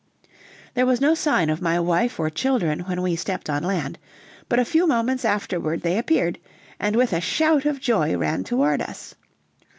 [0.73, 3.99] There was no sign of my wife or children when we stepped on land,
[4.49, 6.39] but a few moments afterward they appeared,
[6.79, 9.13] and with a shout of joy ran toward us.